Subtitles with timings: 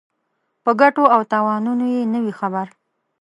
[0.63, 2.67] په ګټو او تاوانونو یې نه وي خبر.